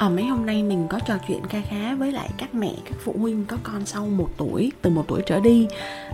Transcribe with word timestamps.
Ở 0.00 0.08
mấy 0.08 0.24
hôm 0.24 0.46
nay 0.46 0.62
mình 0.62 0.86
có 0.88 0.98
trò 0.98 1.14
chuyện 1.28 1.42
kha 1.48 1.60
khá 1.68 1.94
với 1.94 2.12
lại 2.12 2.30
các 2.38 2.54
mẹ 2.54 2.72
các 2.84 2.94
phụ 3.04 3.14
huynh 3.18 3.44
có 3.44 3.56
con 3.62 3.86
sau 3.86 4.06
một 4.06 4.30
tuổi 4.36 4.72
từ 4.82 4.90
một 4.90 5.04
tuổi 5.08 5.22
trở 5.26 5.40
đi. 5.40 5.66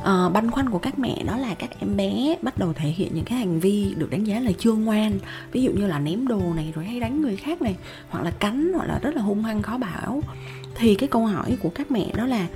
À, 0.04 0.28
băn 0.28 0.50
khoăn 0.50 0.70
của 0.70 0.78
các 0.78 0.98
mẹ 0.98 1.22
đó 1.26 1.36
là 1.36 1.54
các 1.54 1.70
em 1.80 1.96
bé 1.96 2.36
bắt 2.42 2.58
đầu 2.58 2.72
thể 2.72 2.88
hiện 2.88 3.14
những 3.14 3.24
cái 3.24 3.38
hành 3.38 3.60
vi 3.60 3.94
được 3.96 4.10
đánh 4.10 4.24
giá 4.24 4.40
là 4.40 4.52
chưa 4.58 4.72
ngoan 4.72 5.12
ví 5.52 5.62
dụ 5.62 5.72
như 5.72 5.86
là 5.86 5.98
ném 5.98 6.28
đồ 6.28 6.40
này 6.56 6.72
rồi 6.74 6.84
hay 6.84 7.00
đánh 7.00 7.22
người 7.22 7.36
khác 7.36 7.62
này 7.62 7.76
hoặc 8.08 8.24
là 8.24 8.30
cắn 8.30 8.72
hoặc 8.74 8.86
là 8.86 8.98
rất 9.02 9.16
là 9.16 9.22
hung 9.22 9.42
hăng 9.42 9.62
khó 9.62 9.78
bảo. 9.78 10.20
Thì 10.74 10.94
cái 10.94 11.08
câu 11.08 11.26
hỏi 11.26 11.56
của 11.62 11.70
các 11.74 11.90
mẹ 11.90 12.06
đó 12.16 12.26
là 12.26 12.46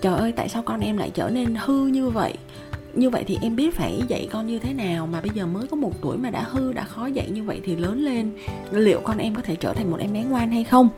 trời 0.00 0.16
ơi 0.16 0.32
tại 0.32 0.48
sao 0.48 0.62
con 0.62 0.80
em 0.80 0.96
lại 0.96 1.10
trở 1.14 1.30
nên 1.30 1.54
hư 1.54 1.86
như 1.86 2.10
vậy? 2.10 2.34
Như 2.94 3.10
vậy 3.10 3.24
thì 3.26 3.38
em 3.42 3.56
biết 3.56 3.74
phải 3.74 4.02
dạy 4.08 4.28
con 4.32 4.46
như 4.46 4.58
thế 4.58 4.72
nào 4.72 5.06
mà 5.06 5.20
bây 5.20 5.30
giờ 5.34 5.46
mới 5.46 5.66
có 5.66 5.76
một 5.76 5.92
tuổi 6.00 6.16
mà 6.16 6.30
đã 6.30 6.42
hư, 6.42 6.72
đã 6.72 6.84
khó 6.84 7.06
dạy 7.06 7.30
như 7.30 7.42
vậy 7.42 7.60
thì 7.64 7.76
lớn 7.76 8.04
lên, 8.04 8.30
liệu 8.70 9.00
con 9.00 9.18
em 9.18 9.34
có 9.34 9.42
thể 9.42 9.56
trở 9.56 9.72
thành 9.72 9.90
một 9.90 9.98
em 10.00 10.12
bé 10.12 10.24
ngoan 10.24 10.50
hay 10.50 10.64
không? 10.64 10.88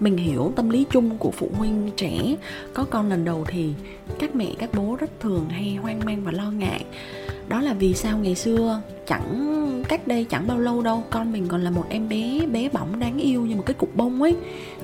Mình 0.00 0.16
hiểu 0.16 0.52
tâm 0.56 0.70
lý 0.70 0.84
chung 0.90 1.18
của 1.18 1.30
phụ 1.30 1.50
huynh 1.58 1.90
trẻ. 1.96 2.36
Có 2.74 2.84
con 2.84 3.08
lần 3.08 3.24
đầu 3.24 3.44
thì 3.48 3.72
các 4.18 4.34
mẹ, 4.34 4.46
các 4.58 4.70
bố 4.74 4.96
rất 5.00 5.20
thường 5.20 5.46
hay 5.48 5.74
hoang 5.82 6.00
mang 6.04 6.24
và 6.24 6.32
lo 6.32 6.50
ngại. 6.50 6.84
Đó 7.48 7.60
là 7.60 7.74
vì 7.74 7.94
sao 7.94 8.18
ngày 8.18 8.34
xưa 8.34 8.80
chẳng, 9.06 9.82
cách 9.88 10.08
đây 10.08 10.24
chẳng 10.24 10.46
bao 10.48 10.58
lâu 10.58 10.82
đâu, 10.82 11.04
con 11.10 11.32
mình 11.32 11.46
còn 11.48 11.64
là 11.64 11.70
một 11.70 11.84
em 11.88 12.08
bé 12.08 12.46
bé 12.46 12.68
bỏng 12.68 13.00
đáng 13.00 13.18
yêu 13.18 13.46
như 13.46 13.56
một 13.56 13.62
cái 13.66 13.74
cục 13.74 13.96
bông 13.96 14.22
ấy. 14.22 14.36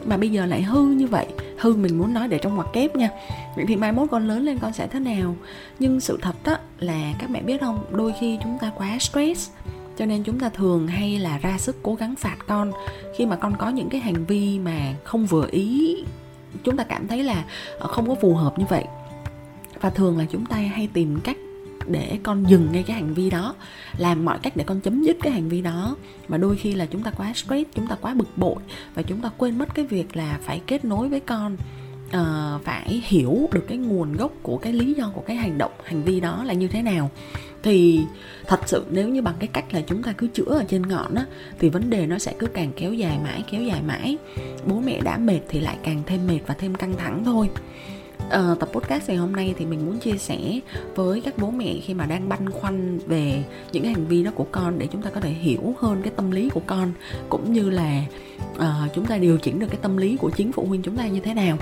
Mà 0.05 0.17
bây 0.17 0.29
giờ 0.29 0.47
lại 0.47 0.63
hư 0.63 0.87
như 0.87 1.07
vậy, 1.07 1.27
hư 1.59 1.75
mình 1.75 1.99
muốn 1.99 2.15
nói 2.15 2.29
để 2.29 2.39
trong 2.39 2.55
ngoặc 2.55 2.73
kép 2.73 2.97
nha 2.97 3.11
vậy 3.57 3.65
thì 3.69 3.77
mai 3.77 3.93
mốt 3.93 4.11
con 4.11 4.29
lớn 4.29 4.45
lên 4.45 4.59
con 4.59 4.73
sẽ 4.73 4.87
thế 4.87 5.01
nào? 5.01 5.37
Nhưng 5.79 6.01
sự 6.01 6.19
thật 6.23 6.37
đó 6.45 6.57
là 6.79 7.13
các 7.19 7.31
mẹ 7.31 7.43
biết 7.43 7.61
không? 7.61 7.85
Đôi 7.91 8.13
khi 8.21 8.39
chúng 8.43 8.59
ta 8.61 8.73
quá 8.77 8.99
stress, 8.99 9.51
cho 9.97 10.07
nên 10.07 10.23
chúng 10.23 10.41
ta 10.41 10.49
thường 10.49 10.87
hay 10.87 11.19
là 11.19 11.39
ra 11.39 11.59
sức 11.59 11.77
cố 11.83 11.95
gắng 11.95 12.15
phạt 12.17 12.37
con. 12.47 12.73
Khi 13.17 13.27
mà 13.27 13.37
con 13.37 13.57
có 13.59 13.69
những 13.69 13.89
cái 13.89 14.01
hành 14.01 14.25
vi 14.25 14.59
mà 14.59 14.95
không 15.05 15.27
vừa 15.27 15.49
ý, 15.51 15.97
chúng 16.65 16.77
ta 16.77 16.85
cảm 16.85 17.09
thấy 17.09 17.23
là 17.23 17.45
ờ, 17.79 17.87
không 17.87 18.09
có 18.09 18.15
phù 18.15 18.35
hợp 18.35 18.59
như 18.59 18.65
vậy. 18.69 18.85
Và 19.81 19.91
thường 19.91 20.19
là 20.19 20.25
chúng 20.31 20.47
ta 20.47 20.57
hay 20.57 20.89
tìm 20.93 21.21
cách 21.21 21.37
để 21.87 22.19
con 22.23 22.45
dừng 22.49 22.69
ngay 22.73 22.83
cái 22.83 22.97
hành 22.97 23.15
vi 23.15 23.31
đó, 23.31 23.55
làm 23.99 24.25
mọi 24.25 24.39
cách 24.39 24.57
để 24.57 24.65
con 24.65 24.81
chấm 24.81 25.03
dứt 25.03 25.17
cái 25.23 25.33
hành 25.33 25.49
vi 25.49 25.63
đó. 25.63 25.97
Mà 26.29 26.39
đôi 26.39 26.57
khi 26.57 26.75
là 26.75 26.87
chúng 26.87 27.03
ta 27.03 27.11
quá 27.11 27.33
stress, 27.35 27.71
chúng 27.75 27.87
ta 27.87 27.97
quá 28.01 28.15
bực 28.15 28.39
bội 28.39 28.57
và 28.95 29.03
chúng 29.03 29.21
ta 29.21 29.31
quên 29.39 29.59
mất 29.59 29.75
cái 29.75 29.85
việc 29.85 30.17
là 30.17 30.39
phải 30.43 30.61
kết 30.67 30.85
nối 30.85 31.09
với 31.09 31.21
con 31.21 31.57
uh, 32.17 32.63
phải 32.65 33.03
hiểu 33.05 33.49
được 33.53 33.65
cái 33.69 33.79
nguồn 33.79 34.13
gốc 34.13 34.33
của 34.43 34.57
cái 34.57 34.73
lý 34.73 34.95
do 34.95 35.11
của 35.15 35.21
cái 35.21 35.37
hành 35.37 35.59
động 35.59 35.73
hành 35.85 36.03
vi 36.03 36.21
đó 36.21 36.45
là 36.45 36.55
như 36.55 36.69
thế 36.69 36.83
nào. 36.83 37.11
Thì 37.63 38.01
thật 38.47 38.61
sự 38.67 38.85
nếu 38.91 39.09
như 39.09 39.23
bằng 39.23 39.35
cái 39.39 39.49
cách 39.53 39.75
là 39.75 39.81
chúng 39.81 40.03
ta 40.03 40.13
cứ 40.13 40.29
chữa 40.35 40.59
ở 40.59 40.65
trên 40.69 40.83
ngọn 40.83 41.15
á 41.15 41.25
thì 41.59 41.69
vấn 41.69 41.91
đề 41.91 42.07
nó 42.07 42.19
sẽ 42.19 42.35
cứ 42.39 42.47
càng 42.47 42.73
kéo 42.77 42.93
dài 42.93 43.19
mãi 43.25 43.45
kéo 43.51 43.63
dài 43.63 43.83
mãi. 43.87 44.17
Bố 44.67 44.81
mẹ 44.81 45.01
đã 45.01 45.19
mệt 45.19 45.41
thì 45.49 45.61
lại 45.61 45.77
càng 45.83 46.03
thêm 46.07 46.27
mệt 46.27 46.41
và 46.47 46.55
thêm 46.55 46.75
căng 46.75 46.95
thẳng 46.97 47.25
thôi. 47.25 47.51
Uh, 48.25 48.61
tập 48.61 48.69
podcast 48.73 49.09
ngày 49.09 49.17
hôm 49.17 49.33
nay 49.33 49.55
thì 49.59 49.67
mình 49.67 49.87
muốn 49.87 49.99
chia 49.99 50.19
sẻ 50.19 50.61
với 50.95 51.21
các 51.21 51.39
bố 51.39 51.51
mẹ 51.51 51.75
khi 51.83 51.95
mà 51.95 52.07
đang 52.07 52.29
băn 52.29 52.51
khoăn 52.51 52.99
về 52.99 53.45
những 53.73 53.83
cái 53.83 53.93
hành 53.93 54.07
vi 54.07 54.23
đó 54.23 54.31
của 54.35 54.47
con 54.53 54.79
để 54.79 54.87
chúng 54.93 55.03
ta 55.03 55.11
có 55.11 55.21
thể 55.21 55.31
hiểu 55.31 55.75
hơn 55.79 56.03
cái 56.03 56.13
tâm 56.17 56.31
lý 56.31 56.49
của 56.49 56.63
con 56.67 56.93
cũng 57.29 57.53
như 57.53 57.71
là 57.71 58.05
uh, 58.57 58.95
chúng 58.95 59.07
ta 59.07 59.19
điều 59.19 59.39
chỉnh 59.39 59.59
được 59.59 59.67
cái 59.71 59.79
tâm 59.83 59.97
lý 59.97 60.17
của 60.17 60.31
chính 60.31 60.53
phụ 60.53 60.65
huynh 60.65 60.83
chúng 60.83 60.97
ta 60.97 61.07
như 61.07 61.21
thế 61.21 61.35
nào 61.35 61.59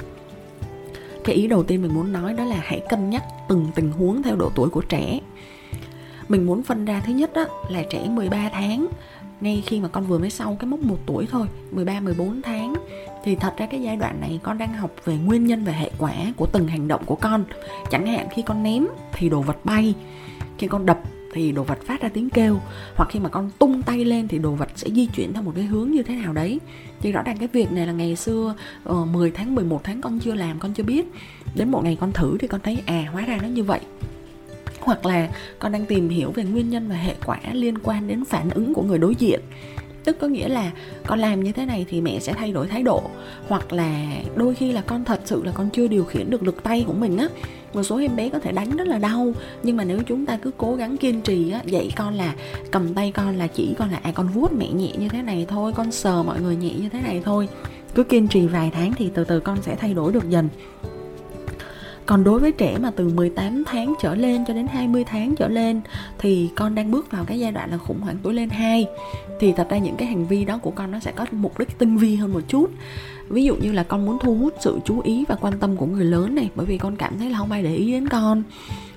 cái 1.24 1.34
ý 1.34 1.46
đầu 1.46 1.62
tiên 1.62 1.82
mình 1.82 1.94
muốn 1.94 2.12
nói 2.12 2.34
đó 2.34 2.44
là 2.44 2.60
hãy 2.62 2.82
cân 2.88 3.10
nhắc 3.10 3.24
từng 3.48 3.66
tình 3.74 3.92
huống 3.92 4.22
theo 4.22 4.36
độ 4.36 4.50
tuổi 4.54 4.70
của 4.70 4.80
trẻ. 4.80 5.20
Mình 6.28 6.46
muốn 6.46 6.62
phân 6.62 6.84
ra 6.84 7.02
thứ 7.06 7.12
nhất 7.12 7.32
đó 7.34 7.44
là 7.68 7.82
trẻ 7.90 8.08
13 8.08 8.48
tháng. 8.52 8.86
Ngay 9.40 9.62
khi 9.66 9.80
mà 9.80 9.88
con 9.88 10.06
vừa 10.06 10.18
mới 10.18 10.30
sau 10.30 10.56
cái 10.60 10.66
mốc 10.66 10.80
1 10.80 10.96
tuổi 11.06 11.26
thôi 11.30 11.46
13 11.70 12.00
14 12.00 12.42
tháng, 12.42 12.74
thì 13.24 13.34
thật 13.34 13.54
ra 13.56 13.66
cái 13.66 13.82
giai 13.82 13.96
đoạn 13.96 14.20
này 14.20 14.40
con 14.42 14.58
đang 14.58 14.72
học 14.72 14.90
về 15.04 15.16
nguyên 15.16 15.46
nhân 15.46 15.64
và 15.64 15.72
hệ 15.72 15.90
quả 15.98 16.12
của 16.36 16.46
từng 16.46 16.66
hành 16.66 16.88
động 16.88 17.02
của 17.06 17.14
con. 17.14 17.44
Chẳng 17.90 18.06
hạn 18.06 18.26
khi 18.34 18.42
con 18.42 18.62
ném 18.62 18.86
thì 19.12 19.28
đồ 19.28 19.40
vật 19.40 19.64
bay, 19.64 19.94
khi 20.58 20.68
con 20.68 20.86
đập 20.86 21.00
thì 21.32 21.52
đồ 21.52 21.62
vật 21.62 21.78
phát 21.86 22.02
ra 22.02 22.08
tiếng 22.08 22.30
kêu. 22.30 22.60
Hoặc 22.96 23.08
khi 23.12 23.20
mà 23.20 23.28
con 23.28 23.50
tung 23.58 23.82
tay 23.82 24.04
lên 24.04 24.28
thì 24.28 24.38
đồ 24.38 24.50
vật 24.50 24.68
sẽ 24.74 24.90
di 24.90 25.06
chuyển 25.06 25.32
theo 25.32 25.42
một 25.42 25.52
cái 25.54 25.64
hướng 25.64 25.90
như 25.90 26.02
thế 26.02 26.14
nào 26.14 26.32
đấy. 26.32 26.60
Thì 27.00 27.12
rõ 27.12 27.22
ràng 27.22 27.36
cái 27.36 27.48
việc 27.52 27.72
này 27.72 27.86
là 27.86 27.92
ngày 27.92 28.16
xưa 28.16 28.54
ờ, 28.84 29.00
uh, 29.00 29.08
10 29.08 29.30
tháng 29.30 29.54
11 29.54 29.84
tháng 29.84 30.00
con 30.00 30.18
chưa 30.18 30.34
làm 30.34 30.58
con 30.58 30.72
chưa 30.72 30.82
biết. 30.82 31.06
Đến 31.54 31.70
một 31.70 31.84
ngày 31.84 31.96
con 32.00 32.12
thử 32.12 32.38
thì 32.38 32.48
con 32.48 32.60
thấy 32.60 32.82
à 32.86 33.06
hóa 33.12 33.22
ra 33.22 33.38
nó 33.42 33.48
như 33.48 33.64
vậy. 33.64 33.80
Hoặc 34.80 35.06
là 35.06 35.28
con 35.58 35.72
đang 35.72 35.86
tìm 35.86 36.08
hiểu 36.08 36.30
về 36.30 36.44
nguyên 36.44 36.70
nhân 36.70 36.88
và 36.88 36.96
hệ 36.96 37.14
quả 37.26 37.38
liên 37.52 37.78
quan 37.78 38.08
đến 38.08 38.24
phản 38.24 38.50
ứng 38.50 38.74
của 38.74 38.82
người 38.82 38.98
đối 38.98 39.14
diện 39.14 39.40
tức 40.04 40.16
có 40.20 40.26
nghĩa 40.26 40.48
là 40.48 40.70
con 41.06 41.18
làm 41.18 41.44
như 41.44 41.52
thế 41.52 41.66
này 41.66 41.86
thì 41.88 42.00
mẹ 42.00 42.20
sẽ 42.20 42.32
thay 42.32 42.52
đổi 42.52 42.66
thái 42.66 42.82
độ, 42.82 43.02
hoặc 43.48 43.72
là 43.72 44.06
đôi 44.36 44.54
khi 44.54 44.72
là 44.72 44.80
con 44.80 45.04
thật 45.04 45.20
sự 45.24 45.44
là 45.44 45.52
con 45.52 45.70
chưa 45.70 45.88
điều 45.88 46.04
khiển 46.04 46.30
được 46.30 46.42
lực 46.42 46.62
tay 46.62 46.84
của 46.86 46.92
mình 46.92 47.16
á. 47.16 47.28
Một 47.74 47.82
số 47.82 47.98
em 47.98 48.16
bé 48.16 48.28
có 48.28 48.38
thể 48.38 48.52
đánh 48.52 48.76
rất 48.76 48.88
là 48.88 48.98
đau, 48.98 49.32
nhưng 49.62 49.76
mà 49.76 49.84
nếu 49.84 49.98
chúng 50.06 50.26
ta 50.26 50.36
cứ 50.36 50.50
cố 50.56 50.74
gắng 50.74 50.96
kiên 50.96 51.20
trì 51.20 51.50
á, 51.50 51.60
dạy 51.66 51.90
con 51.96 52.14
là 52.14 52.34
cầm 52.70 52.94
tay 52.94 53.12
con 53.12 53.36
là 53.36 53.46
chỉ 53.46 53.74
con 53.78 53.90
là 53.90 54.00
à 54.02 54.12
con 54.12 54.28
vuốt 54.28 54.52
mẹ 54.52 54.68
nhẹ 54.68 54.92
như 54.98 55.08
thế 55.08 55.22
này 55.22 55.46
thôi, 55.48 55.72
con 55.76 55.92
sờ 55.92 56.22
mọi 56.22 56.40
người 56.40 56.56
nhẹ 56.56 56.74
như 56.80 56.88
thế 56.88 57.00
này 57.02 57.22
thôi. 57.24 57.48
Cứ 57.94 58.04
kiên 58.04 58.28
trì 58.28 58.46
vài 58.46 58.70
tháng 58.74 58.92
thì 58.92 59.10
từ 59.14 59.24
từ 59.24 59.40
con 59.40 59.62
sẽ 59.62 59.76
thay 59.76 59.94
đổi 59.94 60.12
được 60.12 60.30
dần 60.30 60.48
còn 62.06 62.24
đối 62.24 62.40
với 62.40 62.52
trẻ 62.52 62.78
mà 62.78 62.90
từ 62.96 63.08
18 63.08 63.64
tháng 63.66 63.94
trở 64.00 64.14
lên 64.14 64.44
cho 64.48 64.54
đến 64.54 64.66
20 64.66 65.04
tháng 65.04 65.36
trở 65.36 65.48
lên, 65.48 65.80
thì 66.18 66.50
con 66.56 66.74
đang 66.74 66.90
bước 66.90 67.10
vào 67.10 67.24
cái 67.24 67.40
giai 67.40 67.52
đoạn 67.52 67.70
là 67.70 67.78
khủng 67.78 68.00
hoảng 68.00 68.16
tuổi 68.22 68.34
lên 68.34 68.50
2 68.50 68.86
thì 69.40 69.52
thật 69.52 69.66
ra 69.70 69.78
những 69.78 69.96
cái 69.96 70.08
hành 70.08 70.26
vi 70.26 70.44
đó 70.44 70.58
của 70.58 70.70
con 70.70 70.90
nó 70.90 70.98
sẽ 70.98 71.12
có 71.12 71.26
mục 71.32 71.58
đích 71.58 71.78
tinh 71.78 71.96
vi 71.96 72.16
hơn 72.16 72.32
một 72.32 72.42
chút. 72.48 72.70
Ví 73.28 73.44
dụ 73.44 73.56
như 73.56 73.72
là 73.72 73.82
con 73.82 74.06
muốn 74.06 74.18
thu 74.18 74.34
hút 74.34 74.54
sự 74.60 74.78
chú 74.84 75.00
ý 75.00 75.24
và 75.28 75.34
quan 75.34 75.58
tâm 75.58 75.76
của 75.76 75.86
người 75.86 76.04
lớn 76.04 76.34
này, 76.34 76.50
bởi 76.54 76.66
vì 76.66 76.78
con 76.78 76.96
cảm 76.96 77.18
thấy 77.18 77.30
là 77.30 77.38
không 77.38 77.52
ai 77.52 77.62
để 77.62 77.74
ý 77.74 77.92
đến 77.92 78.08
con 78.08 78.42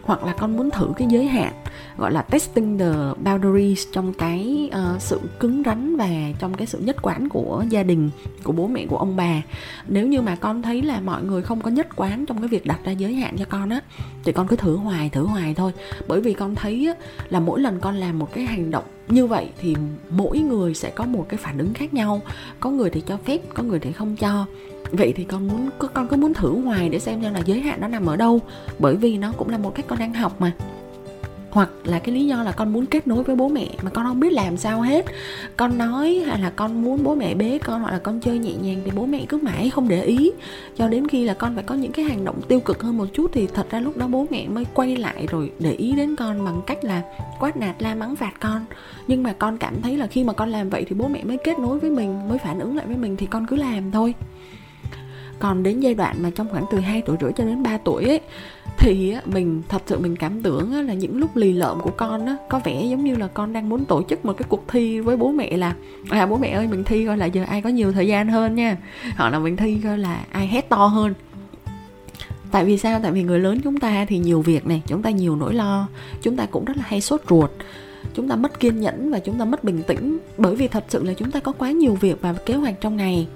hoặc 0.06 0.24
là 0.24 0.34
con 0.34 0.58
muốn 0.58 0.72
thử 0.72 0.88
cái 0.98 1.08
giới 1.12 1.26
hạn 1.26 1.54
gọi 1.98 2.12
là 2.12 2.22
testing 2.22 2.78
the 2.78 2.92
boundaries 3.24 3.88
trong 3.92 4.14
cái 4.14 4.70
uh, 4.70 5.02
sự 5.02 5.20
cứng 5.40 5.64
rắn 5.66 5.98
và 5.98 6.10
trong 6.40 6.54
cái 6.54 6.68
sự 6.68 6.80
nhất 6.80 6.96
quán 7.02 7.30
của 7.30 7.64
gia 7.70 7.84
đình 7.84 8.10
của 8.44 8.52
bố 8.52 8.68
mẹ 8.68 8.86
của 8.90 8.98
ông 8.98 9.16
bà. 9.16 9.42
Nếu 9.88 10.08
như 10.08 10.22
mà 10.22 10.36
con 10.36 10.62
thấy 10.62 10.82
là 10.82 11.00
mọi 11.00 11.24
người 11.24 11.42
không 11.42 11.62
có 11.62 11.72
nhất 11.72 11.88
quán 11.96 12.26
trong 12.26 12.40
cái 12.40 12.48
việc 12.48 12.66
đặt 12.66 12.80
ra 12.84 12.92
giới 12.92 13.14
hạn 13.14 13.36
cho 13.38 13.46
con 13.50 13.70
á 13.70 13.82
thì 14.24 14.32
con 14.32 14.48
cứ 14.48 14.56
thử 14.56 14.76
hoài 14.76 15.10
thử 15.10 15.26
hoài 15.26 15.54
thôi. 15.54 15.72
Bởi 16.08 16.22
vì 16.22 16.34
con 16.34 16.56
thấy 16.56 16.88
á, 16.88 17.06
là 17.30 17.40
mỗi 17.40 17.60
lần 17.60 17.80
con 17.80 17.96
làm 17.96 18.20
một 18.20 18.34
cái 18.34 18.44
hành 18.44 18.72
động 18.72 18.84
như 19.08 19.28
vậy 19.28 19.50
thì 19.62 19.76
mỗi 20.10 20.40
người 20.40 20.74
sẽ 20.74 20.90
có 20.90 21.06
một 21.06 21.26
cái 21.30 21.38
phản 21.38 21.58
ứng 21.58 21.74
khác 21.74 21.94
nhau. 21.94 22.22
Có 22.60 22.70
người 22.70 22.90
thì 22.90 23.02
cho 23.08 23.18
phép 23.18 23.40
có 23.54 23.64
người 23.64 23.80
thì 23.80 23.92
không 23.92 24.16
cho 24.16 24.46
vậy 24.92 25.14
thì 25.16 25.24
con 25.24 25.48
muốn 25.48 25.70
con 25.94 26.08
cứ 26.08 26.16
muốn 26.16 26.34
thử 26.34 26.62
hoài 26.62 26.90
để 26.90 27.00
xem 27.00 27.16
xem 27.22 27.34
là 27.34 27.42
giới 27.46 27.60
hạn 27.60 27.82
nó 27.82 27.88
nằm 27.88 28.06
ở 28.06 28.16
đâu? 28.16 28.40
Bởi 28.80 28.96
vì 28.96 29.18
nó 29.18 29.32
cũng 29.38 29.50
là 29.50 29.58
một 29.58 29.76
cách 29.76 29.86
con 29.88 30.00
đang 30.00 30.14
học 30.14 30.42
mà. 30.42 30.52
Hoặc 31.50 31.70
là 31.84 32.00
cái 32.00 32.16
lý 32.16 32.26
do 32.26 32.44
là 32.44 32.52
con 32.52 32.74
muốn 32.74 32.86
kết 32.86 33.08
nối 33.08 33.24
với 33.24 33.36
bố 33.36 33.50
mẹ 33.50 33.68
mà 33.82 33.90
con 33.90 34.06
không 34.06 34.20
biết 34.20 34.34
làm 34.34 34.58
sao 34.58 34.82
hết. 34.82 35.06
Con 35.58 35.78
nói 35.78 36.24
hay 36.26 36.40
là 36.40 36.50
con 36.50 36.82
muốn 36.82 37.04
bố 37.04 37.16
mẹ 37.16 37.36
bế 37.36 37.60
con 37.64 37.82
hoặc 37.82 37.92
là 37.92 38.00
con 38.00 38.20
chơi 38.20 38.40
nhẹ 38.40 38.54
nhàng 38.54 38.82
thì 38.86 38.92
bố 38.96 39.06
mẹ 39.06 39.26
cứ 39.30 39.38
mãi 39.42 39.70
không 39.70 39.88
để 39.88 40.04
ý. 40.04 40.32
Cho 40.78 40.88
đến 40.88 41.08
khi 41.08 41.26
là 41.26 41.34
con 41.34 41.56
phải 41.56 41.64
có 41.64 41.76
những 41.76 41.92
cái 41.92 42.06
hành 42.06 42.26
động 42.26 42.42
tiêu 42.48 42.60
cực 42.60 42.84
hơn 42.84 42.98
một 42.98 43.06
chút 43.14 43.32
thì 43.34 43.48
thật 43.48 43.68
ra 43.70 43.80
lúc 43.80 43.98
đó 43.98 44.08
bố 44.08 44.26
mẹ 44.30 44.48
mới 44.48 44.66
quay 44.74 44.98
lại 44.98 45.28
rồi 45.32 45.52
để 45.60 45.72
ý 45.72 45.92
đến 45.92 46.16
con 46.16 46.46
bằng 46.46 46.62
cách 46.68 46.84
là 46.84 47.02
quát 47.40 47.58
nạt, 47.58 47.76
la 47.80 47.96
mắng, 47.96 48.16
phạt 48.16 48.34
con. 48.40 48.66
Nhưng 49.08 49.24
mà 49.24 49.34
con 49.40 49.58
cảm 49.58 49.82
thấy 49.82 49.98
là 49.98 50.08
khi 50.08 50.24
mà 50.24 50.34
con 50.34 50.50
làm 50.50 50.70
vậy 50.70 50.86
thì 50.90 50.96
bố 50.96 51.08
mẹ 51.08 51.24
mới 51.24 51.38
kết 51.44 51.60
nối 51.60 51.80
với 51.80 51.90
mình, 51.90 52.30
mới 52.30 52.38
phản 52.38 52.60
ứng 52.60 52.76
lại 52.76 52.86
với 52.88 52.98
mình 52.98 53.18
thì 53.18 53.26
con 53.26 53.46
cứ 53.48 53.56
làm 53.56 53.92
thôi 53.92 54.14
còn 55.40 55.64
đến 55.64 55.80
giai 55.80 55.94
đoạn 55.94 56.16
mà 56.20 56.30
trong 56.36 56.50
khoảng 56.50 56.66
từ 56.72 56.80
2 56.80 57.02
tuổi 57.02 57.18
rưỡi 57.22 57.32
cho 57.34 57.44
đến 57.44 57.64
3 57.64 57.78
tuổi 57.78 58.04
ấy, 58.04 58.20
thì 58.78 59.16
mình, 59.26 59.62
thật 59.70 59.82
sự 59.86 60.00
mình 60.00 60.16
cảm 60.16 60.42
tưởng 60.42 60.88
là 60.88 60.94
những 60.94 61.18
lúc 61.18 61.36
lì 61.36 61.54
lợm 61.54 61.82
của 61.82 61.92
con 61.98 62.26
á, 62.26 62.36
có 62.50 62.60
vẻ 62.64 62.86
giống 62.86 63.04
như 63.04 63.16
là 63.16 63.28
con 63.28 63.54
đang 63.54 63.70
muốn 63.70 63.86
tổ 63.86 64.04
chức 64.10 64.26
một 64.26 64.34
cái 64.38 64.46
cuộc 64.50 64.64
thi 64.68 65.00
với 65.00 65.18
bố 65.18 65.32
mẹ 65.32 65.58
là 65.58 65.76
à 66.10 66.26
bố 66.26 66.38
mẹ 66.38 66.50
ơi, 66.50 66.68
mình 66.68 66.84
thi 66.84 67.06
coi 67.06 67.18
là 67.18 67.26
giờ 67.26 67.44
ai 67.48 67.62
có 67.62 67.70
nhiều 67.70 67.92
thời 67.92 68.08
gian 68.08 68.28
hơn 68.28 68.56
nha. 68.56 68.78
Hoặc 69.18 69.30
là 69.30 69.40
mình 69.40 69.58
thi 69.58 69.80
coi 69.84 69.98
là 69.98 70.26
ai 70.32 70.48
hét 70.48 70.70
to 70.70 70.86
hơn. 70.86 71.14
Tại 72.52 72.66
vì 72.66 72.78
sao? 72.78 73.00
Tại 73.04 73.12
vì 73.12 73.24
người 73.24 73.40
lớn 73.40 73.60
chúng 73.64 73.80
ta 73.80 74.06
thì 74.06 74.18
nhiều 74.18 74.42
việc 74.42 74.68
này, 74.68 74.82
chúng 74.88 75.02
ta 75.02 75.10
nhiều 75.10 75.36
nỗi 75.36 75.54
lo, 75.54 75.88
chúng 76.22 76.36
ta 76.36 76.46
cũng 76.46 76.66
rất 76.66 76.78
là 76.78 76.84
hay 76.88 77.02
sốt 77.02 77.22
ruột, 77.30 77.52
chúng 78.14 78.30
ta 78.30 78.36
mất 78.36 78.60
kiên 78.60 78.80
nhẫn 78.80 79.12
và 79.12 79.20
chúng 79.20 79.40
ta 79.40 79.46
mất 79.46 79.64
bình 79.64 79.84
tĩnh. 79.88 80.18
Bởi 80.38 80.56
vì 80.56 80.68
thật 80.68 80.84
sự 80.90 81.04
là 81.04 81.14
chúng 81.14 81.32
ta 81.32 81.40
có 81.40 81.52
quá 81.52 81.72
nhiều 81.72 81.94
việc 81.94 82.22
và 82.22 82.34
kế 82.34 82.54
hoạch 82.54 82.82
trong 82.82 82.98
ngày 82.98 83.28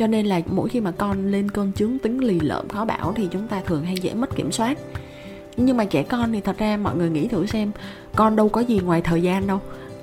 cho 0.00 0.06
nên 0.06 0.26
là 0.26 0.40
mỗi 0.46 0.68
khi 0.68 0.80
mà 0.80 0.90
con 0.90 1.30
lên 1.30 1.50
cơn 1.50 1.72
chướng 1.72 1.98
tính 1.98 2.18
lì 2.18 2.40
lợm 2.40 2.68
khó 2.68 2.84
bảo 2.84 3.12
thì 3.16 3.28
chúng 3.30 3.48
ta 3.48 3.60
thường 3.66 3.84
hay 3.84 3.94
dễ 4.02 4.14
mất 4.14 4.36
kiểm 4.36 4.52
soát. 4.52 4.78
Nhưng 5.56 5.76
mà 5.76 5.84
trẻ 5.84 6.02
con 6.02 6.32
thì 6.32 6.40
thật 6.40 6.58
ra 6.58 6.76
mọi 6.76 6.96
người 6.96 7.10
nghĩ 7.10 7.28
thử 7.28 7.46
xem, 7.46 7.70
con 8.14 8.36
đâu 8.36 8.48
có 8.48 8.60
gì 8.60 8.80
ngoài 8.80 9.00
thời 9.00 9.22
gian 9.22 9.46
đâu. 9.46 9.60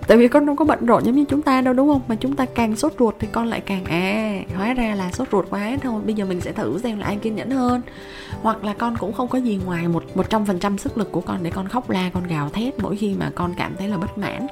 Tại 0.07 0.17
vì 0.17 0.27
con 0.27 0.45
đâu 0.45 0.55
có 0.55 0.65
bận 0.65 0.85
rộn 0.85 1.05
giống 1.05 1.15
như 1.15 1.25
chúng 1.29 1.41
ta 1.41 1.61
đâu, 1.61 1.73
đúng 1.73 1.87
không? 1.87 2.01
Mà 2.07 2.15
chúng 2.15 2.35
ta 2.35 2.45
càng 2.45 2.75
sốt 2.75 2.93
ruột 2.99 3.15
thì 3.19 3.27
con 3.31 3.47
lại 3.47 3.61
càng 3.61 3.85
à 3.85 4.39
hóa 4.55 4.73
ra 4.73 4.95
là 4.95 5.11
sốt 5.11 5.27
ruột 5.31 5.45
quá 5.49 5.77
thôi. 5.81 6.01
Bây 6.05 6.13
giờ 6.13 6.25
mình 6.25 6.41
sẽ 6.41 6.51
thử 6.51 6.79
xem 6.83 6.99
là 6.99 7.05
ai 7.05 7.15
kiên 7.15 7.35
nhẫn 7.35 7.51
hơn. 7.51 7.81
Hoặc 8.41 8.63
là 8.63 8.73
con 8.73 8.95
cũng 8.99 9.13
không 9.13 9.27
có 9.27 9.37
gì 9.37 9.59
ngoài 9.65 9.87
một 9.87 10.03
một 10.15 10.29
trăm 10.29 10.45
phần 10.45 10.59
trăm 10.59 10.77
sức 10.77 10.97
lực 10.97 11.11
của 11.11 11.21
con 11.21 11.43
để 11.43 11.51
con 11.51 11.67
khóc 11.67 11.89
la, 11.89 12.09
con 12.13 12.27
gào 12.27 12.49
thét 12.49 12.79
mỗi 12.79 12.95
khi 12.95 13.15
mà 13.19 13.31
con 13.35 13.53
cảm 13.57 13.75
thấy 13.77 13.87
là 13.87 13.97
bất 13.97 14.17
mãn 14.17 14.47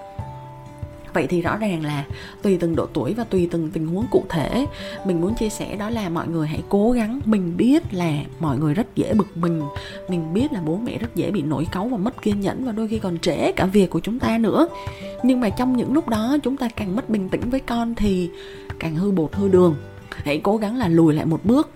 vậy 1.16 1.28
thì 1.28 1.42
rõ 1.42 1.58
ràng 1.58 1.86
là 1.86 2.06
tùy 2.42 2.58
từng 2.60 2.76
độ 2.76 2.86
tuổi 2.86 3.14
và 3.14 3.24
tùy 3.24 3.48
từng 3.52 3.72
tình 3.72 3.88
huống 3.88 4.06
cụ 4.12 4.24
thể. 4.30 4.66
Mình 5.06 5.22
muốn 5.22 5.36
chia 5.36 5.50
sẻ 5.50 5.76
đó 5.76 5.90
là 5.90 6.10
mọi 6.10 6.28
người 6.28 6.48
hãy 6.48 6.64
cố 6.70 6.92
gắng. 6.92 7.20
Mình 7.26 7.58
biết 7.58 7.94
là 7.94 8.14
mọi 8.40 8.58
người 8.58 8.74
rất 8.74 8.96
dễ 8.96 9.14
bực 9.14 9.38
mình. 9.38 9.62
Mình 10.10 10.34
biết 10.34 10.54
là 10.54 10.62
bố 10.66 10.78
mẹ 10.78 10.98
rất 10.98 11.16
dễ 11.16 11.32
bị 11.32 11.42
nổi 11.42 11.68
cáu 11.72 11.88
và 11.88 11.98
mất 11.98 12.22
kiên 12.22 12.42
nhẫn 12.42 12.66
và 12.66 12.72
đôi 12.72 12.88
khi 12.88 13.00
còn 13.00 13.20
trễ 13.20 13.52
cả 13.52 13.66
việc 13.66 13.90
của 13.90 14.00
chúng 14.00 14.20
ta 14.20 14.38
nữa. 14.38 14.68
Nhưng 15.24 15.40
mà 15.40 15.50
trong 15.50 15.78
những 15.78 15.94
lúc 15.94 16.10
đó, 16.10 16.38
chúng 16.44 16.58
ta 16.58 16.70
càng 16.76 16.96
mất 16.96 17.10
bình 17.10 17.30
tĩnh 17.30 17.50
với 17.50 17.60
con 17.60 17.96
thì 17.96 18.30
càng 18.80 18.96
hư 18.96 19.12
bột, 19.12 19.36
hư 19.36 19.48
đường. 19.48 19.76
Hãy 20.10 20.40
cố 20.44 20.58
gắng 20.58 20.78
là 20.78 20.88
lùi 20.88 21.14
lại 21.14 21.26
một 21.26 21.46
bước. 21.46 21.70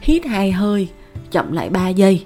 Hít 0.00 0.24
hai 0.24 0.52
hơi, 0.52 0.88
chậm 1.30 1.52
lại 1.52 1.70
3 1.70 1.88
giây 1.88 2.24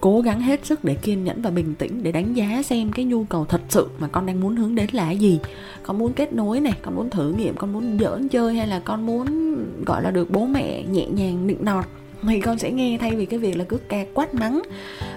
cố 0.00 0.20
gắng 0.20 0.40
hết 0.40 0.66
sức 0.66 0.84
để 0.84 0.94
kiên 0.94 1.24
nhẫn 1.24 1.42
và 1.42 1.50
bình 1.50 1.74
tĩnh 1.74 2.02
để 2.02 2.12
đánh 2.12 2.34
giá 2.34 2.62
xem 2.62 2.92
cái 2.92 3.04
nhu 3.04 3.24
cầu 3.24 3.44
thật 3.44 3.60
sự 3.68 3.88
mà 3.98 4.08
con 4.08 4.26
đang 4.26 4.40
muốn 4.40 4.56
hướng 4.56 4.74
đến 4.74 4.86
là 4.92 5.10
gì. 5.10 5.40
Con 5.82 5.98
muốn 5.98 6.12
kết 6.12 6.32
nối 6.32 6.60
này, 6.60 6.72
con 6.82 6.94
muốn 6.94 7.10
thử 7.10 7.32
nghiệm, 7.32 7.56
con 7.56 7.72
muốn 7.72 7.98
giỡn 8.00 8.28
chơi 8.28 8.54
hay 8.54 8.66
là 8.66 8.80
con 8.80 9.06
muốn, 9.06 9.56
gọi 9.86 10.02
là, 10.02 10.10
được 10.10 10.30
bố 10.30 10.46
mẹ 10.46 10.82
nhẹ 10.82 11.06
nhàng 11.06 11.46
nịnh 11.46 11.64
nọt 11.64 11.84
thì 12.22 12.40
con 12.40 12.58
sẽ 12.58 12.70
nghe 12.70 12.98
thay 13.00 13.10
vì 13.10 13.26
cái 13.26 13.38
việc 13.38 13.56
là 13.56 13.64
cứ 13.64 13.76
ca 13.88 14.04
quát 14.14 14.34
mắng. 14.34 14.62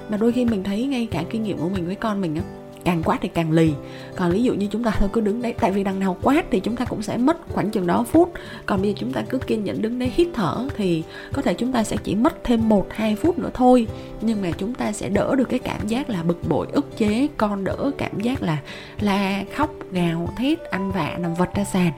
Mà 0.10 0.18
đôi 0.18 0.31
khi 0.31 0.45
mình 0.45 0.63
thấy 0.63 0.86
ngay 0.86 1.07
cả 1.12 1.24
kinh 1.30 1.44
nghiệm 1.44 1.57
của 1.57 1.69
mình 1.69 1.86
với 1.86 1.95
con 1.95 2.22
mình 2.22 2.36
á 2.36 2.42
càng 2.83 3.04
quát 3.04 3.18
thì 3.22 3.28
càng 3.28 3.51
lì. 3.51 3.74
Còn 4.16 4.31
ví 4.31 4.44
dụ 4.44 4.54
như 4.54 4.68
chúng 4.72 4.83
ta 4.83 4.92
thôi, 5.00 5.10
cứ 5.13 5.22
đứng 5.22 5.42
đấy, 5.42 5.54
tại 5.60 5.72
vì 5.72 5.83
đằng 5.83 6.00
nào 6.00 6.18
quát 6.22 6.45
thì 6.51 6.60
chúng 6.60 6.75
ta 6.75 6.86
cũng 6.86 7.01
sẽ 7.01 7.18
mất 7.18 7.38
khoảng 7.50 7.69
chừng 7.69 7.88
đó 7.88 8.06
phút. 8.12 8.33
Còn 8.66 8.81
bây 8.81 8.89
giờ 8.89 8.95
chúng 9.00 9.13
ta 9.13 9.22
cứ 9.30 9.38
kiên 9.38 9.63
nhẫn 9.63 9.81
đứng 9.81 10.00
đấy 10.00 10.12
hít 10.16 10.28
thở 10.33 10.68
thì 10.78 11.04
có 11.33 11.42
thể 11.42 11.54
chúng 11.54 11.72
ta 11.72 11.83
sẽ 11.83 11.98
chỉ 12.04 12.16
mất 12.16 12.44
thêm 12.44 12.69
một, 12.69 12.88
hai 12.89 13.16
phút 13.16 13.39
nữa 13.39 13.51
thôi. 13.54 13.88
Nhưng 14.22 14.42
mà 14.42 14.51
chúng 14.57 14.74
ta 14.74 14.92
sẽ 14.92 15.10
đỡ 15.10 15.36
được 15.36 15.50
cái 15.50 15.60
cảm 15.60 15.88
giác 15.88 16.10
là 16.10 16.24
bực 16.24 16.50
bội, 16.50 16.68
ức 16.72 16.98
chế, 16.98 17.28
con 17.38 17.63
đỡ 17.63 17.92
cảm 17.98 18.19
giác 18.19 18.44
là 18.44 18.57
la, 19.00 19.44
khóc, 19.56 19.69
gào, 19.92 20.33
thét, 20.38 20.60
ăn 20.60 20.92
vạ, 20.92 21.18
nằm 21.19 21.33
vật 21.33 21.50
ra 21.56 21.63
sàn. 21.63 21.92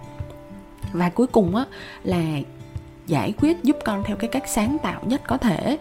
Và 0.93 1.09
cuối 1.09 1.27
cùng 1.27 1.55
á, 1.55 1.65
là 2.03 2.23
giải 3.07 3.33
quyết 3.41 3.63
giúp 3.63 3.77
con 3.85 4.03
theo 4.03 4.17
cái 4.17 4.27
cách 4.27 4.43
sáng 4.47 4.77
tạo 4.83 5.01
nhất 5.05 5.21
có 5.27 5.37
thể 5.37 5.77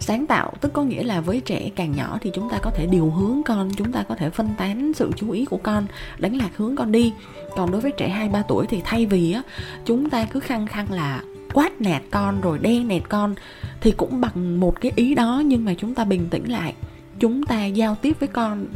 sáng 0.00 0.26
tạo, 0.26 0.52
tức 0.60 0.72
có 0.72 0.82
nghĩa 0.82 1.02
là 1.02 1.20
với 1.20 1.40
trẻ 1.40 1.70
càng 1.76 1.92
nhỏ 1.96 2.18
thì 2.20 2.30
chúng 2.34 2.50
ta 2.50 2.58
có 2.58 2.70
thể 2.70 2.86
điều 2.86 3.10
hướng 3.10 3.42
con, 3.42 3.70
chúng 3.76 3.92
ta 3.92 4.02
có 4.02 4.14
thể 4.14 4.30
phân 4.30 4.48
tán 4.58 4.92
sự 4.94 5.10
chú 5.16 5.30
ý 5.30 5.44
của 5.44 5.56
con, 5.62 5.86
đánh 6.18 6.36
lạc 6.36 6.50
hướng 6.56 6.76
con 6.76 6.92
đi. 6.92 7.12
Còn 7.56 7.70
đối 7.70 7.80
với 7.80 7.92
trẻ 7.96 8.08
hai, 8.08 8.28
ba 8.28 8.42
tuổi 8.48 8.66
thì 8.66 8.80
thay 8.84 9.06
vì 9.06 9.32
á, 9.32 9.42
chúng 9.84 10.10
ta 10.10 10.24
cứ 10.24 10.40
khăng 10.40 10.66
khăng 10.66 10.92
là 10.92 11.22
quát 11.52 11.80
nạt 11.80 12.02
con 12.10 12.40
rồi 12.40 12.58
đen 12.58 12.88
nẹt 12.88 13.02
con 13.08 13.34
thì 13.80 13.92
cũng 13.92 14.20
bằng 14.20 14.60
một 14.60 14.80
cái 14.80 14.92
ý 14.96 15.14
đó 15.14 15.42
nhưng 15.46 15.64
mà 15.64 15.74
chúng 15.74 15.94
ta 15.94 16.04
bình 16.04 16.28
tĩnh 16.30 16.50
lại. 16.50 16.74
Chúng 17.18 17.46
ta 17.46 17.64
giao 17.64 17.94
tiếp 18.02 18.16
với 18.20 18.28
con 18.28 18.66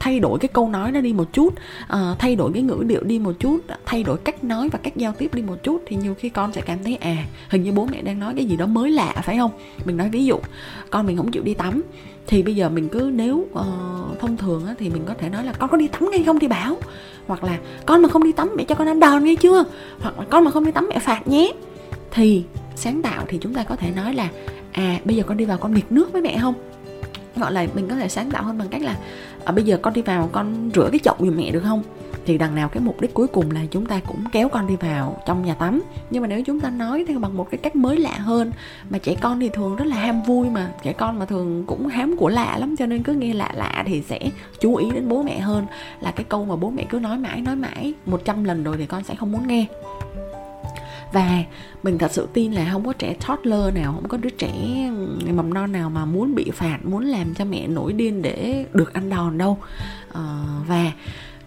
thay 0.00 0.20
đổi 0.20 0.38
cái 0.38 0.48
câu 0.48 0.68
nói 0.68 0.92
nó 0.92 1.00
đi 1.00 1.12
một 1.12 1.32
chút 1.32 1.54
uh, 1.82 2.18
thay 2.18 2.36
đổi 2.36 2.52
cái 2.52 2.62
ngữ 2.62 2.82
điệu 2.86 3.02
đi 3.02 3.18
một 3.18 3.32
chút 3.38 3.58
thay 3.86 4.02
đổi 4.02 4.16
cách 4.18 4.44
nói 4.44 4.68
và 4.68 4.78
cách 4.82 4.96
giao 4.96 5.12
tiếp 5.18 5.34
đi 5.34 5.42
một 5.42 5.56
chút 5.62 5.82
thì 5.86 5.96
nhiều 5.96 6.14
khi 6.18 6.28
con 6.28 6.52
sẽ 6.52 6.60
cảm 6.60 6.78
thấy 6.84 6.96
à 6.96 7.16
hình 7.48 7.62
như 7.62 7.72
bố 7.72 7.88
mẹ 7.92 8.02
đang 8.02 8.18
nói 8.18 8.32
cái 8.36 8.44
gì 8.44 8.56
đó 8.56 8.66
mới 8.66 8.90
lạ 8.90 9.14
phải 9.24 9.38
không? 9.38 9.50
Mình 9.84 9.96
nói 9.96 10.08
ví 10.08 10.24
dụ 10.24 10.36
con 10.90 11.06
mình 11.06 11.16
không 11.16 11.30
chịu 11.30 11.42
đi 11.42 11.54
tắm 11.54 11.82
thì 12.26 12.42
bây 12.42 12.56
giờ 12.56 12.68
mình 12.68 12.88
cứ 12.88 13.10
nếu 13.14 13.36
uh, 13.36 14.20
thông 14.20 14.36
thường 14.36 14.66
á, 14.66 14.74
thì 14.78 14.88
mình 14.88 15.02
có 15.06 15.14
thể 15.14 15.28
nói 15.28 15.44
là 15.44 15.52
con 15.52 15.70
có 15.70 15.76
đi 15.76 15.88
tắm 15.88 16.10
ngay 16.10 16.22
không? 16.26 16.38
thì 16.38 16.48
bảo. 16.48 16.76
Hoặc 17.26 17.44
là 17.44 17.58
con 17.86 18.02
mà 18.02 18.08
không 18.08 18.24
đi 18.24 18.32
tắm 18.32 18.50
mẹ 18.56 18.64
cho 18.64 18.74
con 18.74 18.88
ăn 18.88 19.00
đòn 19.00 19.24
nghe 19.24 19.34
chưa? 19.34 19.64
Hoặc 20.00 20.18
là 20.18 20.24
con 20.30 20.44
mà 20.44 20.50
không 20.50 20.64
đi 20.64 20.72
tắm 20.72 20.88
mẹ 20.88 20.98
phạt 20.98 21.28
nhé. 21.28 21.52
Thì 22.10 22.44
sáng 22.74 23.02
tạo 23.02 23.24
thì 23.28 23.38
chúng 23.40 23.54
ta 23.54 23.62
có 23.62 23.76
thể 23.76 23.90
nói 23.90 24.14
là 24.14 24.28
à 24.72 25.00
bây 25.04 25.16
giờ 25.16 25.22
con 25.26 25.36
đi 25.36 25.44
vào 25.44 25.58
con 25.58 25.74
nghịch 25.74 25.92
nước 25.92 26.12
với 26.12 26.22
mẹ 26.22 26.38
không? 26.40 26.54
Gọi 27.36 27.52
là 27.52 27.66
mình 27.74 27.88
có 27.88 27.96
thể 27.96 28.08
sáng 28.08 28.30
tạo 28.30 28.42
hơn 28.42 28.58
bằng 28.58 28.68
cách 28.68 28.82
là 28.82 28.96
à, 29.44 29.52
bây 29.52 29.64
giờ 29.64 29.78
con 29.82 29.94
đi 29.94 30.02
vào 30.02 30.28
con 30.32 30.70
rửa 30.74 30.88
cái 30.90 31.00
chậu 31.04 31.16
giùm 31.18 31.36
mẹ 31.36 31.50
được 31.50 31.60
không? 31.60 31.82
Thì 32.26 32.38
đằng 32.38 32.54
nào 32.54 32.68
cái 32.68 32.82
mục 32.82 33.00
đích 33.00 33.14
cuối 33.14 33.26
cùng 33.26 33.50
là 33.50 33.60
chúng 33.70 33.86
ta 33.86 34.00
cũng 34.06 34.24
kéo 34.32 34.48
con 34.48 34.66
đi 34.66 34.76
vào 34.76 35.22
trong 35.26 35.44
nhà 35.44 35.54
tắm. 35.54 35.82
Nhưng 36.10 36.22
mà 36.22 36.28
nếu 36.28 36.42
chúng 36.42 36.60
ta 36.60 36.70
nói 36.70 37.04
theo 37.08 37.18
bằng 37.18 37.36
một 37.36 37.50
cái 37.50 37.58
cách 37.58 37.76
mới 37.76 37.96
lạ 37.96 38.14
hơn 38.18 38.52
mà 38.90 38.98
trẻ 38.98 39.14
con 39.20 39.40
thì 39.40 39.48
thường 39.48 39.76
rất 39.76 39.84
là 39.84 39.96
ham 39.96 40.22
vui 40.22 40.50
mà. 40.50 40.72
Trẻ 40.82 40.92
con 40.92 41.18
mà 41.18 41.24
thường 41.24 41.64
cũng 41.66 41.86
hám 41.86 42.16
của 42.16 42.28
lạ 42.28 42.56
lắm 42.58 42.74
cho 42.78 42.86
nên 42.86 43.02
cứ 43.02 43.12
nghe 43.12 43.34
lạ 43.34 43.50
lạ 43.54 43.84
thì 43.86 44.02
sẽ 44.02 44.18
chú 44.60 44.76
ý 44.76 44.90
đến 44.90 45.08
bố 45.08 45.22
mẹ 45.22 45.38
hơn. 45.38 45.66
Là 46.00 46.10
cái 46.10 46.24
câu 46.28 46.44
mà 46.44 46.56
bố 46.56 46.70
mẹ 46.70 46.84
cứ 46.90 46.98
nói 46.98 47.18
mãi 47.18 47.40
nói 47.40 47.56
mãi 47.56 47.94
một 48.06 48.20
trăm 48.24 48.44
lần 48.44 48.64
rồi 48.64 48.76
thì 48.78 48.86
con 48.86 49.02
sẽ 49.04 49.14
không 49.14 49.32
muốn 49.32 49.46
nghe 49.46 49.66
và 51.12 51.44
mình 51.82 51.98
thật 51.98 52.12
sự 52.12 52.28
tin 52.32 52.52
là 52.52 52.68
không 52.72 52.86
có 52.86 52.92
trẻ 52.92 53.14
toddler 53.28 53.74
nào 53.74 53.92
không 53.92 54.08
có 54.08 54.16
đứa 54.16 54.30
trẻ 54.30 54.52
mầm 55.32 55.54
non 55.54 55.72
nào 55.72 55.90
mà 55.90 56.04
muốn 56.04 56.34
bị 56.34 56.50
phạt 56.50 56.78
muốn 56.84 57.04
làm 57.04 57.34
cho 57.34 57.44
mẹ 57.44 57.68
nổi 57.68 57.92
điên 57.92 58.22
để 58.22 58.66
được 58.72 58.92
ăn 58.92 59.10
đòn 59.10 59.38
đâu. 59.38 59.58
À, 60.12 60.44
và 60.66 60.92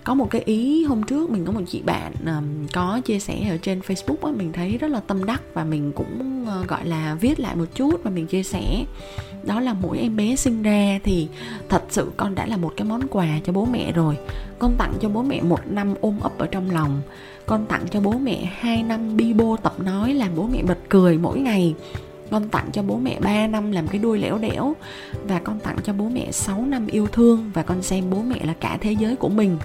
có 0.04 0.13
một 0.13 0.30
cái 0.30 0.42
ý 0.42 0.83
hôm 0.83 1.04
trước 1.04 1.30
mình 1.30 1.45
có 1.45 1.51
một 1.51 1.62
chị 1.68 1.81
bạn 1.81 2.12
um, 2.25 2.68
có 2.74 3.01
chia 3.06 3.19
sẻ 3.19 3.48
ở 3.50 3.57
trên 3.57 3.80
Facebook 3.80 4.27
á, 4.27 4.31
mình 4.38 4.54
thấy 4.54 4.77
rất 4.77 4.88
là 4.88 5.00
tâm 5.00 5.25
đắc 5.25 5.42
và 5.54 5.63
mình 5.63 5.92
cũng 5.92 6.45
uh, 6.62 6.68
gọi 6.68 6.86
là 6.86 7.15
viết 7.21 7.39
lại 7.39 7.56
một 7.56 7.65
chút 7.75 8.04
và 8.04 8.12
mình 8.12 8.27
chia 8.27 8.44
sẻ 8.44 8.86
đó 9.44 9.60
là 9.60 9.74
mỗi 9.74 10.00
em 10.00 10.16
bé 10.16 10.36
sinh 10.36 10.63
ra 10.63 11.00
thì 11.04 11.28
thật 11.69 11.84
sự 11.90 12.12
con 12.18 12.36
đã 12.36 12.45
là 12.45 12.57
một 12.57 12.74
cái 12.78 12.88
món 12.88 13.07
quà 13.07 13.28
cho 13.44 13.54
bố 13.54 13.66
mẹ 13.66 13.92
rồi. 13.92 14.18
Con 14.60 14.75
tặng 14.78 14.94
cho 15.01 15.10
bố 15.10 15.24
mẹ 15.24 15.42
một 15.42 15.60
năm 15.66 15.94
ôm 16.01 16.19
ấp 16.22 16.38
ở 16.38 16.48
trong 16.48 16.72
lòng. 16.72 17.01
Con 17.45 17.66
tặng 17.66 17.81
cho 17.92 18.01
bố 18.01 18.12
mẹ 18.12 18.50
hai 18.60 18.84
năm 18.84 19.18
bi 19.18 19.34
bô 19.34 19.57
tập 19.57 19.74
nói, 19.80 20.13
làm 20.13 20.30
bố 20.36 20.48
mẹ 20.48 20.63
bật 20.63 20.78
cười 20.90 21.18
mỗi 21.18 21.40
ngày. 21.40 21.75
Con 22.31 22.50
tặng 22.50 22.69
cho 22.74 22.81
bố 22.81 22.98
mẹ 22.98 23.19
3 23.19 23.48
năm 23.48 23.72
làm 23.72 23.88
cái 23.88 24.00
đuôi 24.00 24.19
lẻo 24.19 24.38
đẻo. 24.38 24.74
Và 25.28 25.40
con 25.40 25.60
tặng 25.60 25.78
cho 25.84 25.94
bố 25.94 26.10
mẹ 26.10 26.32
6 26.32 26.65
năm 26.65 26.88
yêu 26.88 27.08
thương. 27.08 27.51
Và 27.53 27.63
con 27.63 27.82
xem 27.82 28.03
bố 28.10 28.22
mẹ 28.22 28.46
là 28.46 28.53
cả 28.53 28.77
thế 28.82 28.91
giới 28.91 29.15
của 29.15 29.29
mình. 29.29 29.58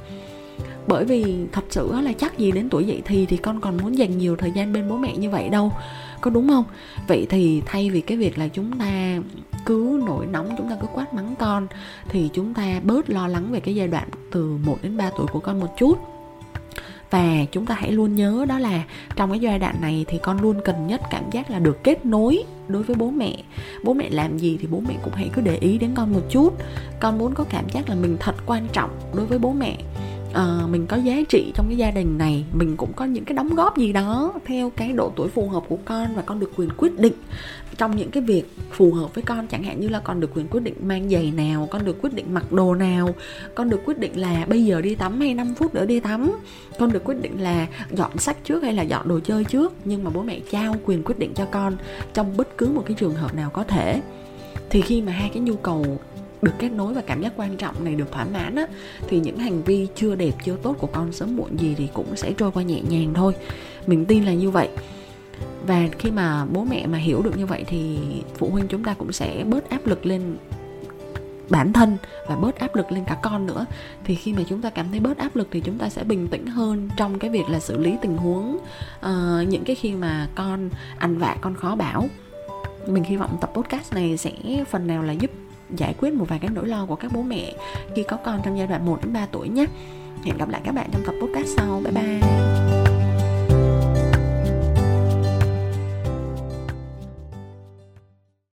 Bởi 0.86 1.04
vì 1.04 1.36
thật 1.52 1.64
sự 1.70 1.92
là 2.00 2.12
chắc 2.12 2.38
gì 2.38 2.52
đến 2.52 2.68
tuổi 2.68 2.86
dậy 2.86 3.02
thì 3.04 3.26
thì 3.26 3.36
con 3.36 3.60
còn 3.60 3.76
muốn 3.76 3.98
dành 3.98 4.18
nhiều 4.18 4.36
thời 4.36 4.50
gian 4.50 4.72
bên 4.72 4.88
bố 4.88 4.96
mẹ 4.96 5.16
như 5.16 5.30
vậy 5.30 5.48
đâu 5.48 5.72
có 6.20 6.30
đúng 6.30 6.48
không? 6.48 6.64
Vậy 7.08 7.26
thì 7.30 7.62
thay 7.66 7.90
vì 7.90 8.00
cái 8.00 8.16
việc 8.16 8.38
là 8.38 8.48
chúng 8.48 8.78
ta 8.78 9.18
cứ 9.66 10.02
nổi 10.06 10.26
nóng, 10.26 10.54
chúng 10.58 10.70
ta 10.70 10.76
cứ 10.80 10.86
quát 10.94 11.14
mắng 11.14 11.34
con, 11.38 11.66
thì 12.08 12.30
chúng 12.32 12.54
ta 12.54 12.80
bớt 12.82 13.10
lo 13.10 13.28
lắng 13.28 13.52
về 13.52 13.60
cái 13.60 13.74
giai 13.74 13.88
đoạn 13.88 14.08
từ 14.32 14.56
1 14.64 14.78
đến 14.82 14.96
3 14.96 15.10
tuổi 15.16 15.26
của 15.26 15.40
con 15.40 15.60
một 15.60 15.74
chút. 15.78 15.98
Và 17.10 17.44
chúng 17.52 17.66
ta 17.66 17.74
hãy 17.74 17.92
luôn 17.92 18.14
nhớ 18.14 18.44
đó 18.48 18.58
là 18.58 18.84
trong 19.16 19.30
cái 19.30 19.38
giai 19.40 19.58
đoạn 19.58 19.80
này 19.80 20.04
thì 20.08 20.18
con 20.22 20.40
luôn 20.40 20.60
cần 20.64 20.86
nhất 20.86 21.00
cảm 21.10 21.30
giác 21.30 21.50
là 21.50 21.58
được 21.58 21.84
kết 21.84 22.06
nối 22.06 22.44
đối 22.68 22.82
với 22.82 22.96
bố 22.96 23.10
mẹ. 23.10 23.36
Bố 23.84 23.94
mẹ 23.94 24.10
làm 24.10 24.38
gì 24.38 24.58
thì 24.60 24.66
bố 24.66 24.82
mẹ 24.88 24.94
cũng 25.02 25.14
hãy 25.14 25.30
cứ 25.32 25.42
để 25.42 25.56
ý 25.56 25.78
đến 25.78 25.90
con 25.94 26.12
một 26.12 26.22
chút. 26.30 26.58
Con 27.00 27.18
muốn 27.18 27.34
có 27.34 27.44
cảm 27.44 27.64
giác 27.68 27.88
là 27.88 27.94
mình 27.94 28.16
thật 28.20 28.34
quan 28.46 28.66
trọng 28.72 28.90
đối 29.14 29.26
với 29.26 29.38
bố 29.38 29.52
mẹ 29.52 29.76
uh, 30.30 30.70
mình 30.70 30.86
có 30.86 30.96
giá 30.96 31.16
trị 31.28 31.52
trong 31.54 31.66
cái 31.68 31.76
gia 31.76 31.90
đình 31.90 32.18
này 32.18 32.44
mình 32.52 32.76
cũng 32.76 32.92
có 32.92 33.04
những 33.04 33.24
cái 33.24 33.34
đóng 33.34 33.54
góp 33.54 33.78
gì 33.78 33.92
đó 33.92 34.32
theo 34.44 34.70
cái 34.70 34.92
độ 34.92 35.12
tuổi 35.16 35.28
phù 35.28 35.48
hợp 35.48 35.62
của 35.68 35.78
con 35.84 36.14
và 36.14 36.22
con 36.22 36.40
được 36.40 36.52
quyền 36.56 36.68
quyết 36.76 36.98
định. 36.98 37.12
Trong 37.76 37.96
những 37.96 38.10
cái 38.10 38.22
việc 38.22 38.42
phù 38.70 38.92
hợp 38.92 39.14
với 39.14 39.24
con 39.24 39.46
chẳng 39.46 39.62
hạn 39.62 39.80
như 39.80 39.88
là 39.88 40.00
con 40.00 40.20
được 40.20 40.30
quyền 40.34 40.48
quyết 40.48 40.60
định 40.60 40.74
mang 40.82 41.10
giày 41.10 41.30
nào 41.30 41.68
con 41.70 41.84
được 41.84 42.02
quyết 42.02 42.14
định 42.14 42.34
mặc 42.34 42.52
đồ 42.52 42.74
nào 42.74 43.14
con 43.54 43.70
được 43.70 43.80
quyết 43.84 43.98
định 43.98 44.20
là 44.20 44.46
bây 44.48 44.64
giờ 44.64 44.80
đi 44.80 44.94
tắm 44.94 45.20
hay 45.20 45.34
5 45.34 45.54
phút 45.54 45.74
nữa 45.74 45.86
đi 45.86 46.00
tắm 46.00 46.32
con 46.78 46.92
được 46.92 47.04
quyết 47.04 47.22
định 47.22 47.42
là 47.42 47.66
dọn 47.90 48.18
sách 48.18 48.36
trước 48.44 48.62
hay 48.62 48.72
là 48.72 48.82
dọn 48.82 49.08
đồ 49.08 49.20
chơi 49.20 49.44
trước 49.44 49.72
nhưng 49.84 50.04
mà 50.04 50.10
bố 50.10 50.22
mẹ 50.22 50.40
trao 50.50 50.74
quyền 50.84 51.02
quyết 51.02 51.18
định 51.18 51.34
cho 51.34 51.44
con 51.44 51.76
trong 52.14 52.36
bất 52.36 52.58
cứ 52.58 52.68
một 52.68 52.82
cái 52.86 52.96
trường 53.00 53.14
hợp 53.14 53.34
nào 53.34 53.50
có 53.50 53.64
thể. 53.64 54.00
Thì 54.70 54.80
khi 54.80 55.02
mà 55.02 55.12
hai 55.12 55.30
cái 55.34 55.40
nhu 55.40 55.56
cầu 55.56 55.98
được 56.42 56.52
kết 56.58 56.68
nối 56.68 56.94
và 56.94 57.00
cảm 57.00 57.22
giác 57.22 57.32
quan 57.36 57.56
trọng 57.56 57.84
này 57.84 57.94
được 57.94 58.12
thỏa 58.12 58.24
mãn 58.24 58.54
á 58.54 58.66
thì 59.08 59.20
những 59.20 59.38
hành 59.38 59.62
vi 59.62 59.88
chưa 59.94 60.14
đẹp 60.14 60.32
chưa 60.44 60.56
tốt 60.62 60.76
của 60.78 60.86
con 60.86 61.12
sớm 61.12 61.36
muộn 61.36 61.56
gì 61.60 61.74
thì 61.78 61.88
cũng 61.94 62.16
sẽ 62.16 62.32
trôi 62.32 62.50
qua 62.50 62.62
nhẹ 62.62 62.80
nhàng 62.88 63.14
thôi. 63.14 63.34
Mình 63.86 64.06
tin 64.06 64.24
là 64.24 64.32
như 64.32 64.50
vậy. 64.50 64.68
Và 65.66 65.88
khi 65.98 66.10
mà 66.10 66.44
bố 66.44 66.64
mẹ 66.64 66.86
mà 66.86 66.98
hiểu 66.98 67.22
được 67.22 67.38
như 67.38 67.46
vậy 67.46 67.64
thì 67.68 67.98
phụ 68.34 68.50
huynh 68.50 68.68
chúng 68.68 68.84
ta 68.84 68.94
cũng 68.94 69.12
sẽ 69.12 69.44
bớt 69.44 69.70
áp 69.70 69.86
lực 69.86 70.06
lên 70.06 70.36
bản 71.50 71.72
thân 71.72 71.96
và 72.28 72.36
bớt 72.36 72.58
áp 72.58 72.76
lực 72.76 72.92
lên 72.92 73.04
cả 73.06 73.16
con 73.22 73.46
nữa. 73.46 73.66
Thì 74.04 74.14
khi 74.14 74.32
mà 74.32 74.42
chúng 74.48 74.60
ta 74.60 74.70
cảm 74.70 74.86
thấy 74.90 75.00
bớt 75.00 75.18
áp 75.18 75.36
lực 75.36 75.48
thì 75.50 75.60
chúng 75.60 75.78
ta 75.78 75.88
sẽ 75.88 76.04
bình 76.04 76.28
tĩnh 76.28 76.46
hơn 76.46 76.88
trong 76.96 77.18
cái 77.18 77.30
việc 77.30 77.48
là 77.50 77.60
xử 77.60 77.78
lý 77.78 77.94
tình 78.02 78.16
huống 78.16 78.56
uh, 78.98 79.48
những 79.48 79.64
cái 79.64 79.76
khi 79.76 79.92
mà 79.92 80.28
con 80.34 80.70
ăn 80.98 81.18
vạ 81.18 81.36
con 81.40 81.54
khó 81.54 81.76
bảo. 81.76 82.08
Mình 82.86 83.04
hy 83.04 83.16
vọng 83.16 83.38
tập 83.40 83.50
podcast 83.54 83.94
này 83.94 84.16
sẽ 84.16 84.32
phần 84.70 84.86
nào 84.86 85.02
là 85.02 85.12
giúp 85.12 85.30
giải 85.76 85.94
quyết 85.98 86.14
một 86.14 86.24
vài 86.28 86.38
cái 86.38 86.50
nỗi 86.54 86.66
lo 86.66 86.86
của 86.86 86.96
các 86.96 87.12
bố 87.12 87.22
mẹ 87.22 87.52
khi 87.94 88.02
có 88.02 88.16
con 88.16 88.40
trong 88.44 88.58
giai 88.58 88.66
đoạn 88.66 88.86
1 88.86 88.98
đến 89.02 89.12
3 89.12 89.26
tuổi 89.26 89.48
nhé. 89.48 89.66
Hẹn 90.24 90.38
gặp 90.38 90.48
lại 90.48 90.60
các 90.64 90.72
bạn 90.74 90.88
trong 90.92 91.02
tập 91.06 91.14
podcast 91.20 91.48
sau. 91.56 91.80
Bye 91.84 91.92
bye. 91.92 92.67